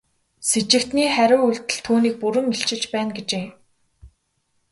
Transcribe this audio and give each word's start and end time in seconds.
Сэжигтний 0.49 1.09
хариу 1.15 1.41
үйлдэл 1.47 1.79
түүнийг 1.85 2.15
бүрэн 2.21 2.45
илчилж 2.55 2.83
байна 2.93 3.11
гэжээ. 3.17 3.45